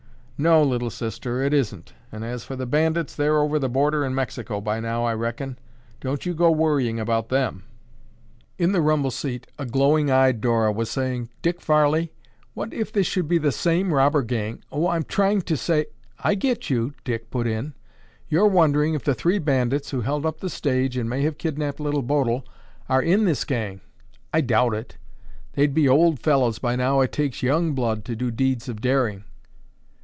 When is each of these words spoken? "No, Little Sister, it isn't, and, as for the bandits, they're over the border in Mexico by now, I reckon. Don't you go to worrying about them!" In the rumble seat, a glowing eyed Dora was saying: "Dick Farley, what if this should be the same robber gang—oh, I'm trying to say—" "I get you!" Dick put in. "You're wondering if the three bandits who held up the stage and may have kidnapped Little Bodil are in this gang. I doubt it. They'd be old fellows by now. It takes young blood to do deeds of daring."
"No, 0.43 0.63
Little 0.63 0.89
Sister, 0.89 1.43
it 1.43 1.53
isn't, 1.53 1.93
and, 2.11 2.25
as 2.25 2.43
for 2.43 2.55
the 2.55 2.65
bandits, 2.65 3.15
they're 3.15 3.37
over 3.39 3.59
the 3.59 3.69
border 3.69 4.03
in 4.03 4.15
Mexico 4.15 4.59
by 4.59 4.79
now, 4.79 5.03
I 5.05 5.13
reckon. 5.13 5.59
Don't 5.99 6.25
you 6.25 6.33
go 6.33 6.47
to 6.47 6.51
worrying 6.53 6.99
about 6.99 7.29
them!" 7.29 7.63
In 8.57 8.71
the 8.71 8.81
rumble 8.81 9.11
seat, 9.11 9.45
a 9.59 9.67
glowing 9.67 10.09
eyed 10.09 10.41
Dora 10.41 10.71
was 10.71 10.89
saying: 10.89 11.29
"Dick 11.43 11.61
Farley, 11.61 12.11
what 12.55 12.73
if 12.73 12.91
this 12.91 13.05
should 13.05 13.27
be 13.27 13.37
the 13.37 13.51
same 13.51 13.93
robber 13.93 14.23
gang—oh, 14.23 14.87
I'm 14.87 15.03
trying 15.03 15.43
to 15.43 15.55
say—" 15.55 15.85
"I 16.17 16.33
get 16.33 16.71
you!" 16.71 16.95
Dick 17.03 17.29
put 17.29 17.45
in. 17.45 17.75
"You're 18.27 18.47
wondering 18.47 18.95
if 18.95 19.03
the 19.03 19.13
three 19.13 19.37
bandits 19.37 19.91
who 19.91 20.01
held 20.01 20.25
up 20.25 20.39
the 20.39 20.49
stage 20.49 20.97
and 20.97 21.07
may 21.07 21.21
have 21.21 21.37
kidnapped 21.37 21.79
Little 21.79 22.01
Bodil 22.01 22.43
are 22.89 23.03
in 23.03 23.25
this 23.25 23.43
gang. 23.43 23.79
I 24.33 24.41
doubt 24.41 24.73
it. 24.73 24.97
They'd 25.53 25.75
be 25.75 25.87
old 25.87 26.19
fellows 26.19 26.57
by 26.57 26.75
now. 26.75 27.01
It 27.01 27.11
takes 27.11 27.43
young 27.43 27.73
blood 27.73 28.03
to 28.05 28.15
do 28.15 28.31
deeds 28.31 28.67
of 28.67 28.81
daring." 28.81 29.25